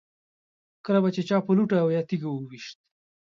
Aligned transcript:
کله 0.85 0.99
به 1.03 1.09
چې 1.15 1.21
چا 1.29 1.37
په 1.45 1.51
لوټه 1.57 1.77
او 1.83 1.89
یا 1.95 2.01
تیږه 2.09 2.29
و 2.31 2.39
ویشت. 2.49 2.77